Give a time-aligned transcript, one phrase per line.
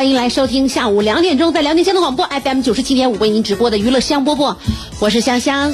[0.00, 4.56] 欢迎来收听下午两点钟在辽宁交通广播 FM 九十七点五为您直播的娱乐香饽饽，
[4.98, 5.70] 我是香香。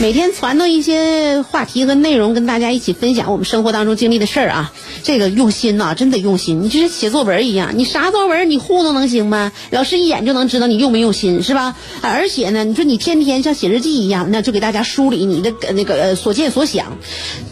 [0.00, 4.72] 每天传到一些话题和内容，跟大家一起分享我们生活当中经历的事儿啊。
[5.02, 6.62] 这个用心呐、真得用心。
[6.62, 9.52] 你就像写作文一样，你啥作文你糊弄能行吗？
[9.70, 11.76] 老师一眼就能知道你用没用心，是吧？
[12.02, 16.98] 而且呢，你说你天天像写日记一样，那就给大家梳理你的那个所见所想，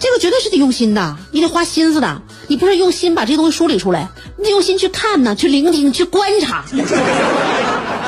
[0.01, 2.23] 这个绝对是得用心的，你得花心思的。
[2.48, 6.65] 你不是用心把这些东西梳理出来，你得用心去看呢，去聆听，去观察。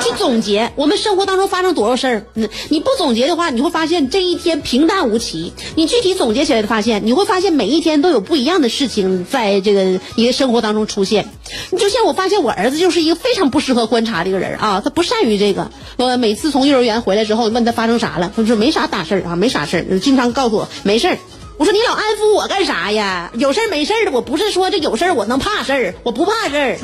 [0.03, 2.25] 去总结我们生活当中发生多少事儿。
[2.69, 5.53] 你不总结的话，你会发现这一天平淡无奇。
[5.75, 11.29] 你具体总结起来的发现，你会发现每一天都有不一样的事情在这个你的生活当中出现。
[11.71, 15.71] 你就像我发现我儿子就是一个非常不适合观察的一个人啊，他不善于这个。
[15.97, 21.17] 我每次从幼儿园回来之后，问他发生啥了，他说没啥大事儿啊，没啥事儿，经常告诉我没事儿。
[21.57, 23.31] 我说你老安抚我干啥呀？
[23.35, 26.77] 有事儿没事儿的，我不是说这有事儿我能怕事儿，我不怕事儿。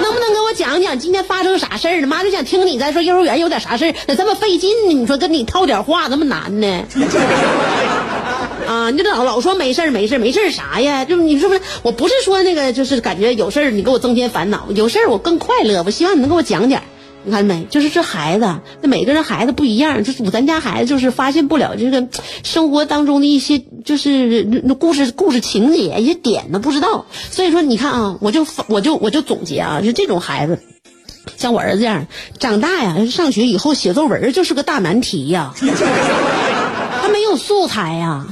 [0.00, 2.06] 能不能给我讲讲今天发生啥事儿呢？
[2.06, 4.92] 妈就想听你再说幼儿园有点啥事儿，咋这么费劲呢？
[4.94, 6.84] 你说跟你套点话那么难呢？
[8.66, 11.04] 啊，你这老老说没事儿没事儿没事儿啥呀？
[11.04, 11.60] 就你是不是？
[11.82, 15.82] 我不是说那个，就是感觉有事儿你给我增添烦恼，有事儿我更快乐。
[15.86, 16.82] 我希望你能给我讲点。
[17.24, 17.64] 你看没？
[17.68, 22.08] 就是这孩子，那每个人孩子不一样，就是咱家孩子就是发现不了这个
[22.42, 27.06] 生活当中的一些就是那故事故事情节一些点呢，不知道。
[27.30, 30.60] 所以说你看啊，我就我就我就总结啊，就这种孩子。
[31.36, 32.06] 像我儿子这样，
[32.38, 35.52] 长大呀，上学以后写作文就是个大难题呀，
[37.02, 38.26] 他没有素材呀。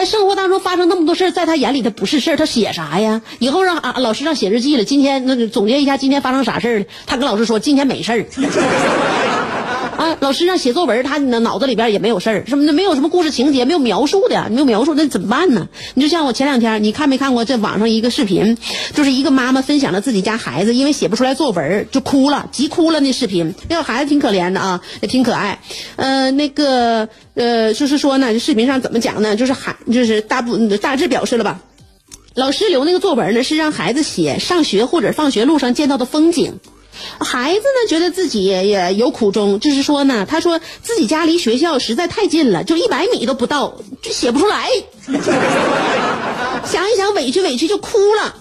[0.00, 3.20] 在生活当中发生那么多事，在他眼里他不是事，他写啥呀？
[3.38, 6.86] 以后让啊老师让写日记了，今天那个总结一下今天发生啥事了。
[7.06, 8.24] 他跟老师说今天没事儿。
[10.00, 15.68] 啊，老师让写作文，他脑子里边也没有事儿，什么的，没有什么故事情节，没有描述的，没有描述，那怎么办呢？
[15.92, 18.56] 你就像我前两天，你看没看过这网上一个视频，
[18.94, 25.60] 就是一个妈妈分享了自己家孩子因为写不出来作文就哭了，急哭了那视频，那个孩子挺可怜的啊，也挺可爱。
[25.96, 29.36] 呃，那个呃，就是说呢，视频上怎么讲呢？
[29.36, 31.60] 就是孩，就是大部大致表示了吧。
[32.34, 36.58] 老师留那个作文呢，是让孩子写上学或者放学路上见到的风景。
[37.18, 44.68] 孩子呢，觉得自己也有苦衷，就是说呢，他说自己家离学校实在太近了，就一百米都不到，就写不出来。
[46.66, 48.34] 想一想，委屈委屈就哭了。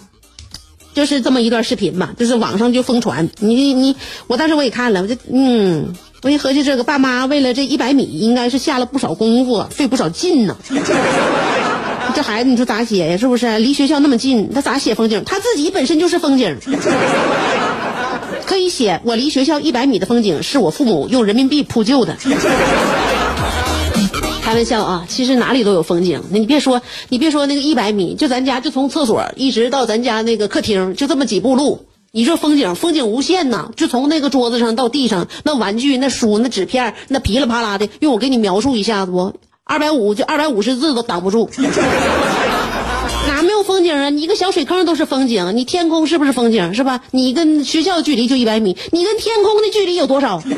[0.94, 3.30] 就是这么一段视频嘛，就是网上就疯传。
[3.40, 3.96] 你你，
[4.28, 10.58] 我当时我也看了，我就嗯，我一合计，这个爸妈为了这一百米，应该是下了不少功夫，费不少劲呢。
[12.16, 13.18] 这孩子，你说咋写呀？
[13.18, 13.60] 是不是？
[13.60, 15.24] 离学校那么近，他咋写风景？
[15.26, 16.58] 他自己本身就是风景。
[18.50, 22.18] 可以写我离学校一百米的风景是我父母用人民币铺就的。
[24.42, 26.24] 开玩笑啊，其实哪里都有风景。
[26.32, 31.86] 你别说，你别说那个一百米，就咱家就从厕所一直到咱家那个客厅，就这么几步路。
[32.12, 33.70] 你说风景，风景无限呐！
[33.76, 39.32] 就从那个桌子上到地上，那玩具、那书、那纸片、那噼里啪啦的，用我给你描述一下子不？
[39.64, 41.48] 二百五就二百五十字都挡不住。
[43.80, 44.10] 风景啊？
[44.10, 46.74] 你一个小水坑都是风景，你天空是不是风景？
[46.74, 47.00] 是吧？
[47.12, 50.44] 你跟学校距离就一百米，你跟天空的距离有多少？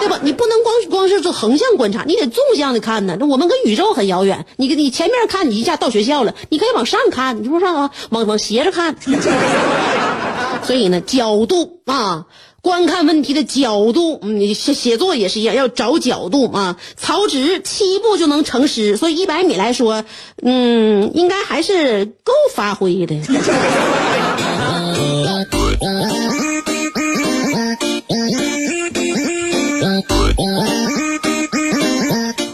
[0.00, 0.18] 对吧？
[0.24, 3.16] 你不能光光是做横向观察，你得纵向的看呢。
[3.20, 7.88] 我们跟宇宙很遥远，你你前面看，你一下到学校了，你可以往上看，你是不是啊？
[8.10, 8.96] 往往斜着看。
[10.66, 12.26] 所以呢，角度啊。
[12.64, 16.78] 观看问题的角度，你写写作也是一样，要找角度啊。
[16.96, 20.02] 曹植七步就能成诗，所以一百米来说，
[20.42, 23.14] 嗯，应该还是够发挥的。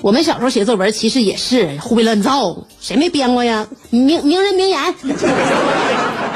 [0.03, 3.69] 我们小时候写作文，其实也是胡编乱造，谁没编过呀？
[3.91, 4.95] 名名人名言。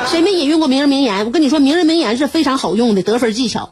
[0.06, 1.24] 谁没引用过名人名言？
[1.24, 3.70] 我跟你说，名人名言是非常好用的得分技巧。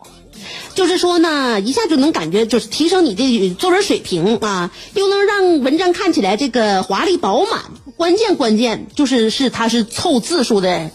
[0.74, 7.60] 就是说呢，一下就能感觉就是提升你的作文水平啊，又能让文章看起来这个华丽饱满。
[7.96, 10.90] 关键关键就是是它是凑字数的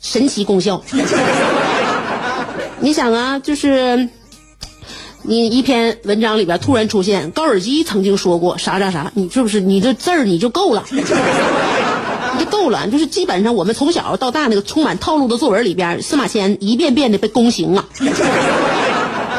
[0.00, 0.82] 神奇功效。
[2.80, 4.08] 你想啊，就是
[5.22, 10.86] 你一篇文章里边突然出现高尔基曾经说过啥啥啥，你是不是你这字儿你就够了？
[12.38, 17.84] 就够了，就是基本上我们从小到大那个充满套路的作文里边，司马迁一遍遍的被宫刑啊，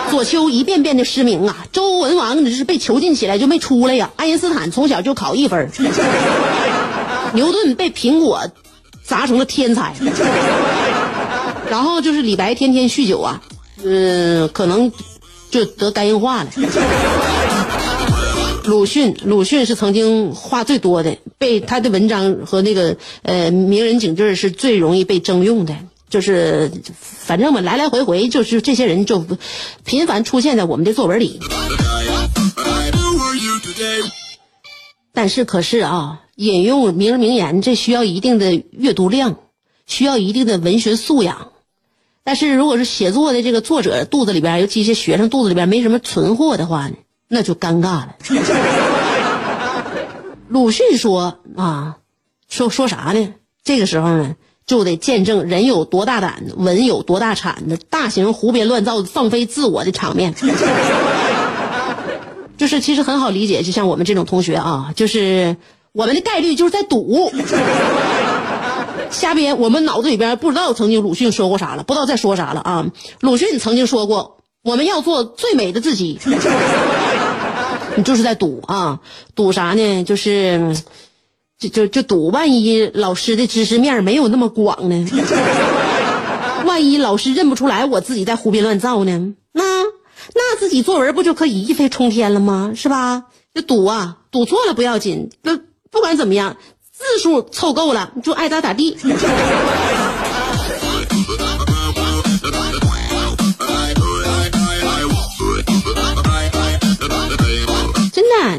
[0.09, 5.71] 左丘一遍遍的失明啊，周文王你是被囚禁起来就没出来呀，爱因斯坦从小就考一分，
[7.33, 8.41] 牛顿被苹果
[9.03, 9.93] 砸成了天才，
[11.69, 13.41] 然后就是李白天天酗酒啊，
[13.83, 14.91] 嗯，可能
[15.49, 16.49] 就得肝硬化了。
[18.69, 25.75] 鲁迅，鲁迅是曾经话最多的，被他的文章和那个呃名人警句是最容易被征用的。
[26.07, 26.71] 就是
[27.01, 29.25] 反正嘛，来来回回就是这些人就
[29.85, 31.39] 频繁出现在我们的作文里。
[35.13, 39.39] 但是可是啊，引用名人名言这需要一定的阅读量，
[39.87, 41.53] 需要一定的文学素养。
[42.23, 46.95] 但是如果是写作的这个作者肚子里边，尤其一些学生肚子里边没什么存货的话呢？
[47.29, 48.15] 那就尴尬了。
[50.49, 51.97] 鲁迅说啊，
[52.49, 53.33] 说说啥呢？
[53.63, 54.35] 这个时候呢，
[54.65, 60.33] 就得见证人有多大胆，文有多大产的大型胡编乱造、放飞自我的场面。
[62.57, 65.55] 就是其实很好理解，就像我们这种同学啊，就是
[65.91, 67.31] 我们的概率就是在赌，
[69.11, 69.59] 瞎编。
[69.59, 72.87] 我们脑子里边不知道曾经鲁迅说过啥了，不知道在说啥了啊。
[73.21, 76.19] 鲁迅曾经说过，我们要做最美的自己。
[78.03, 78.99] 就是在赌啊，
[79.35, 80.03] 赌啥呢？
[80.03, 80.75] 就是，
[81.57, 85.05] 就就就赌，万一老师的知识面没有那么广呢？
[86.65, 89.33] 万一老师认不出来我自己在胡编乱造呢？
[89.51, 89.63] 那
[90.35, 92.71] 那自己作文不就可以一飞冲天了吗？
[92.75, 93.23] 是吧？
[93.53, 95.57] 就赌啊，赌错了不要紧，那
[95.89, 96.57] 不管怎么样，
[96.91, 98.95] 字数凑够了就爱咋咋地。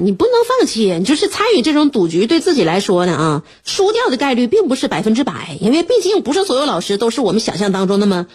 [0.00, 8.26] 你不能放弃，你就是参与这种赌局，对自己来说呢啊，输掉的概率并不是百分之百，因为毕竟不是所有老师都是我们想象当中那么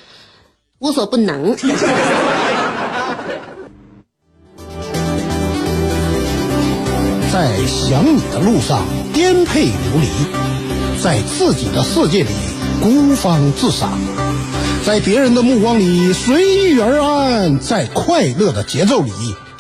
[0.80, 1.56] 无所不能。
[7.32, 10.08] 在想你的路上颠沛流离，
[11.04, 12.30] 在自己的世界里
[12.82, 14.00] 孤芳自赏，
[14.86, 19.12] 在别人的目光里随遇而安，在快乐的节奏里。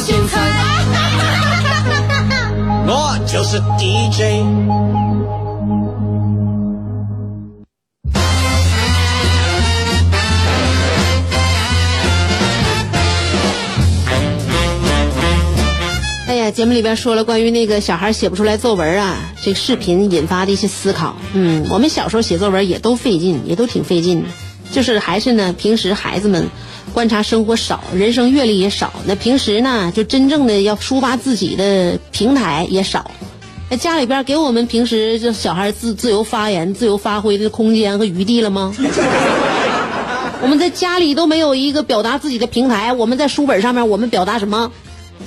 [2.86, 4.42] 我就是 DJ。
[16.26, 21.14] 哎呀，节目里边说了关于那个小孩写不出来作文啊，这个视频引发的一些思考。
[21.34, 24.28] 嗯，我们小时候写作文也都费劲，也都挺费劲的，
[24.72, 26.48] 就是还是呢，平时孩子们。
[26.92, 33.10] 观察生活少，人生阅历也少，那平时呢，就真正的要抒发自己的平台也少。
[33.68, 38.74] 那家里边给我们平时这小孩自自由发言、自由发挥的空间和余地了吗？
[40.42, 44.72] 我们在家里都没有一个表达自己的平台，我们在书本上面我们表达什么，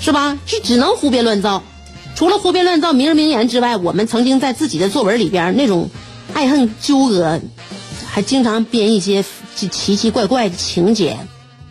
[0.02, 0.38] 是吧？
[0.46, 1.64] 是只能胡编乱造。
[2.16, 5.90] 除了胡编乱造名人名言之外，我们曾经在自己的作文里边那种
[6.34, 7.40] 爱恨纠葛，
[8.08, 9.24] 还经常编一些
[9.56, 11.18] 奇奇怪怪的情节。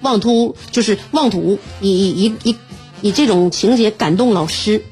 [0.02, 2.56] 妄图就是妄图以以以
[3.00, 4.84] 以这种情节感动老师，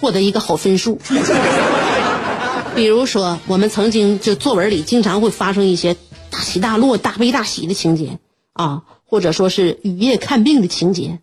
[0.00, 0.98] 获得一个好分数。
[2.74, 5.94] 比如说，我们曾经就作文里经常会发生一些
[6.30, 8.18] 大起大落、大悲大喜的情节
[8.54, 11.18] 啊，或者说是雨夜看病的情节，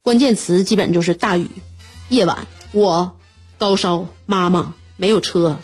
[0.00, 1.50] 关键词基本就是大雨、
[2.08, 3.16] 夜晚、我、
[3.58, 5.58] 高烧、妈妈、没有车。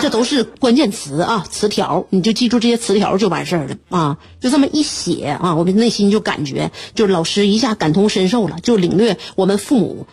[0.00, 4.18] 这都是关键词啊，词条，你就记住这些词条就完事儿了啊！
[4.40, 10.06] 就这么一写啊，我们内心就感觉，就老师一下感同身受了，就领略我们父母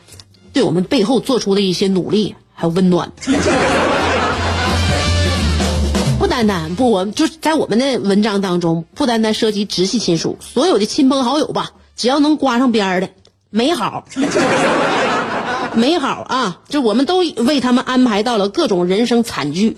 [0.53, 3.11] 对我们背后做出的一些努力还有温暖。
[6.17, 13.09] 不单单不，我就在我们的文章当中，不单单涉及直系亲属，所有的亲朋好友吧，只要能刮上边儿的，
[13.50, 14.05] 没好，
[15.73, 16.59] 没好啊！
[16.67, 19.77] 就我们都为他们安排到了各种人生惨剧，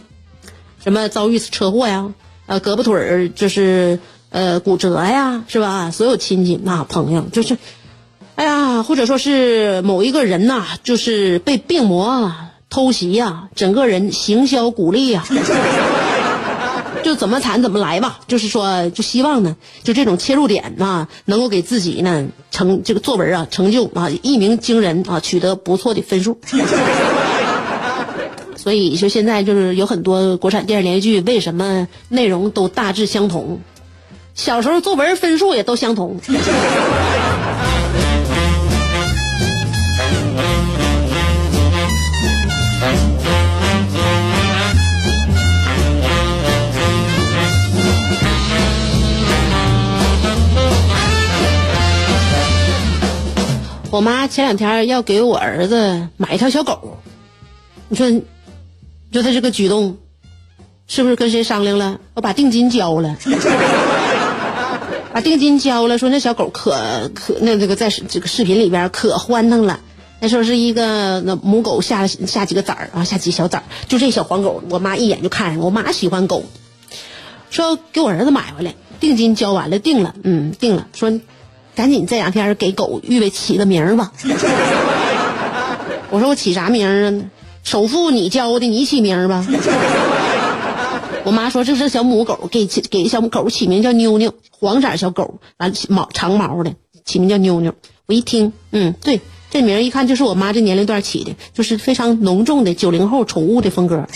[0.84, 2.14] 什么遭遇车祸呀，
[2.46, 5.92] 呃，胳膊腿儿就是呃骨折呀，是吧？
[5.92, 7.58] 所有亲戚那朋友就是，
[8.36, 12.34] 哎呀，或者说是某一个人呐，就是被病魔
[12.70, 15.24] 偷袭呀，整个人行销鼓励呀。
[17.04, 26.40] 就怎么惨怎么来吧，就是说，就希望呢，就这种切入点啊，能够给自己呢成这个作文啊成就啊一鸣惊人啊，取得不错的分数。
[28.56, 33.60] 所以说现在就是有很多国产电视连续剧，为什么内容都大致相同？
[34.36, 36.20] 小时候作文分数也都相同。
[53.94, 56.98] 我妈前两天要给我儿子买一条小狗，
[57.90, 58.24] 你说，你
[59.12, 59.98] 说他这个举动，
[60.88, 62.00] 是不是跟谁商量了？
[62.16, 63.16] 我把定金交了，
[65.14, 69.80] 把定金交了，说那小狗可可那这个在这个视频里边可欢腾了，
[70.20, 76.46] 那说是一个那母狗下下几个崽儿啊，下几小崽儿，就这小黄狗，我妈一眼就看上，我妈喜欢狗，
[77.52, 81.12] 说给我儿子买回来，定金交完了，定了，嗯，定了，说。
[81.76, 84.12] 赶紧这两天给狗预备起个名儿吧。
[86.10, 87.14] 我说我起啥名儿啊？
[87.64, 89.48] 首付你交的，你起名儿吧。
[91.24, 96.74] 我妈说这是小母狗，给给小母狗起名叫妞妞，黄色小狗，完毛长毛的，
[97.06, 97.74] 起名叫妞妞。
[98.06, 104.06] 我一听，嗯，对，这名一看就是我妈这年龄段起的，就是非常浓重的九零后宠物的风格。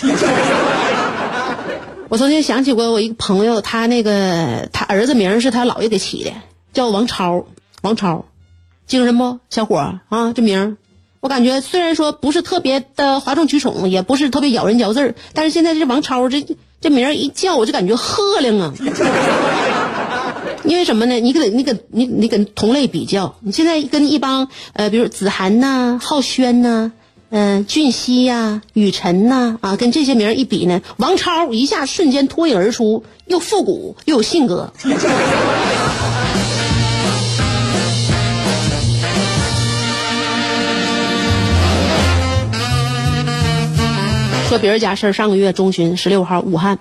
[2.10, 6.32] 我曾经想起过我一个朋友，他那个他儿子名是他姥爷给起的。
[6.78, 7.48] 叫王超，
[7.82, 8.26] 王超，
[8.86, 10.78] 精神不，小伙啊，这名，
[11.22, 16.46] 我感觉虽然说不是特别的哗众取宠，也不是特别咬人嚼字儿，但是现在这王超这
[16.80, 18.74] 这名一叫，我就感觉赫亮啊。
[20.66, 21.16] 因为什么呢？
[21.16, 26.92] 你跟你跟你你跟同类比较，你现在跟一帮呃，比如子涵呐、浩轩呐、
[27.32, 34.72] 嗯、俊熙呀、雨辰呐啊，跟这些名一比呢，王超一下瞬间脱颖而出，又复古又有性格。
[44.48, 46.80] 说别人家事儿，上个月中旬十六号，武汉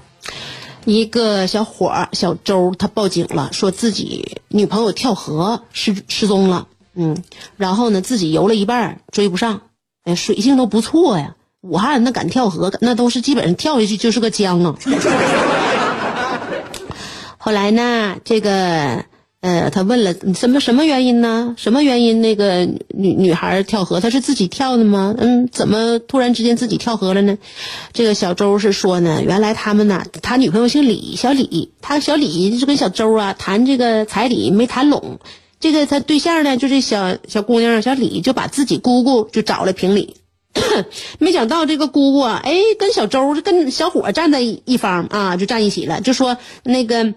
[0.85, 6.69] 一个小伙儿小周，他报警了，说自己女朋友跳河失失踪了。
[6.95, 7.25] 嗯，
[7.57, 9.63] 然后呢，自己游了一半追不上，
[10.05, 11.35] 哎，水性都不错呀。
[11.61, 14.77] 武汉那敢跳河，那都是基本上跳下去就是个江啊。
[17.37, 19.05] 后来呢，这个。
[19.47, 21.55] 呃，他问了什么什么原因呢？
[21.57, 22.21] 什么原因？
[22.21, 25.15] 那个女女孩跳河，她是自己跳的吗？
[25.17, 27.39] 嗯，怎么突然之间自己跳河了呢？
[27.93, 35.21] 这个小周是说呢，原来他们呢，他女朋友姓李，小李，他小李就跟小周啊谈这个彩礼没谈拢，
[35.61, 40.17] 这个他对象呢，就这小小姑娘小李就把自己姑姑就找来评理，
[41.21, 47.15] 没想到这个姑姑啊，哎，跟小周跟小伙站在一方啊，就站一起了，就说那个。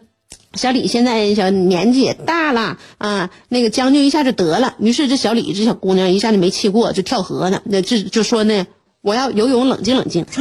[0.55, 4.73] 小李现在小年纪也大了啊，那个将就一下就得了。
[4.79, 7.61] 于是这小李这小姑娘一下就没气过，就跳河呢。
[7.65, 8.65] 那这就说呢，
[9.01, 10.25] 我要游泳，冷静冷静。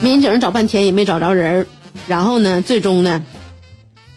[0.00, 1.66] 民警找半天也没找着人
[2.06, 3.24] 然后呢，最终呢，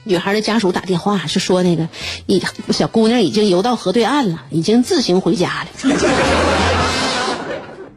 [0.03, 1.87] 女孩的家属打电话是说那个，
[2.25, 6.60] 一小姑娘已经游到河对岸了，已经自行回家了。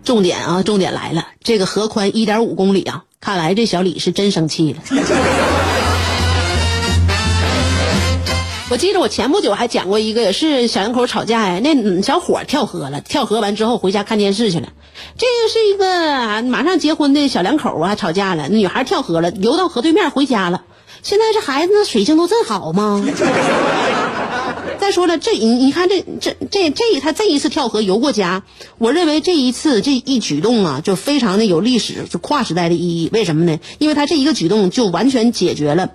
[0.05, 1.27] 重点啊，重点来了！
[1.43, 4.83] 这个河宽一点五公里啊，看来这小李是真生气了。
[8.71, 14.69] 我记得我前不久还讲过一个，也是小两口吵架呀，那小伙跳河了，跳河完之后回家看电视去了。
[15.17, 20.63] 这个是一个马上结婚的小两口啊，吵架了，女孩跳河了，游到河对面回家了。
[21.03, 23.05] 现在这孩子水性都这好吗？
[24.79, 28.43] 再说了，这你你看这这这这他这一次跳河游过家，
[28.79, 33.09] 我认为这一次这一举动啊，就非常的有历史就跨时代的意义。
[33.13, 33.61] 为什么呢？
[33.79, 35.93] 因为他这一个举动就完全解决了，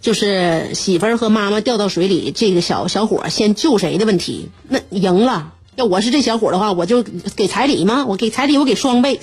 [0.00, 4.48] 就是媳妇儿和妈妈掉到水里，这个小小伙先救谁的问题。
[4.68, 7.04] 那赢了，要我是这小伙的话，我就
[7.36, 8.04] 给彩礼吗？
[8.08, 9.20] 我给彩礼，我给双倍。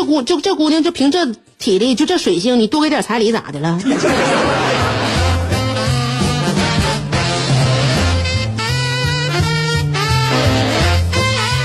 [0.00, 1.26] 这姑就这姑娘就凭这
[1.58, 3.78] 体力，就这水性，你多给点彩礼咋的了？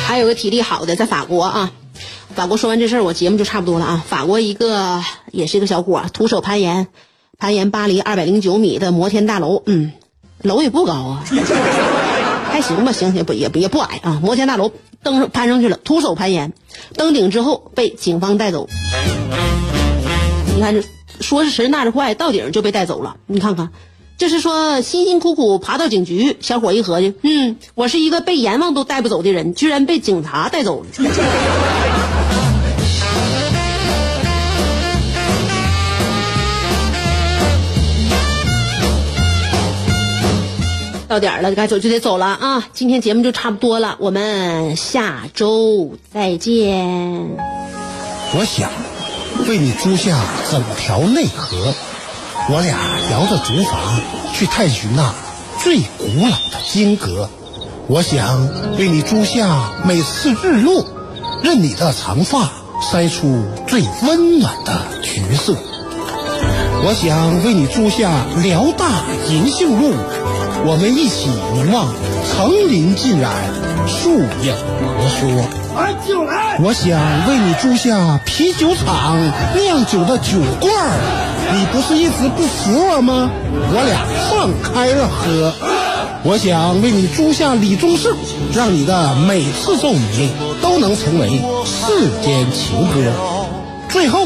[0.05, 1.71] 还有个体力好的在法国啊，
[2.35, 4.03] 法国说完这事儿，我节目就差不多了啊。
[4.05, 5.01] 法国一个
[5.31, 6.87] 也是一个小伙，徒手攀岩，
[7.37, 9.93] 攀岩巴黎二百零九米的摩天大楼，嗯，
[10.41, 11.23] 楼也不高啊。
[12.55, 14.21] 还行吧，行行不也不也不矮啊。
[14.23, 14.71] 摩天大楼
[15.03, 16.53] 登上攀上去了，徒手攀岩，
[16.95, 18.69] 登顶之后被警方带走。
[20.55, 20.81] 你看这
[21.19, 23.17] 说是神那是坏，到顶就被带走了。
[23.27, 23.71] 你看看，
[24.17, 30.87] 这是说辛辛苦苦爬到警局，小伙一合计，嗯，我是一个被阎王都带不走的人，居然被警察带走了。
[41.15, 42.67] 到点了，该走就得走了啊！
[42.73, 46.57] 今天节目就差不多了，我们下周再见。
[48.33, 48.69] 我想
[49.47, 50.19] 为你租下
[50.51, 51.73] 整条内河，
[52.49, 52.77] 我俩
[53.13, 53.77] 摇着竹筏
[54.33, 55.15] 去探寻那
[55.63, 57.29] 最古老的金阁。
[57.87, 60.85] 我想为你租下每次日落，
[61.41, 65.55] 任你的长发筛出最温暖的橘色。
[66.83, 69.95] 我想为你租下辽大银杏路。
[70.67, 71.93] 我们一起凝望
[72.25, 73.31] 层林尽染，
[73.87, 75.29] 树影婆娑。
[76.59, 79.15] 我想为你租下啤酒厂
[79.53, 80.97] 酿酒的酒罐儿，
[81.53, 83.29] 你不是一直不服我吗？
[83.71, 85.53] 我俩放开了喝。
[86.23, 88.17] 我想为你租下李宗盛，
[88.51, 90.31] 让你的每次奏鸣
[90.63, 93.11] 都能成为世间情歌。
[93.87, 94.25] 最后，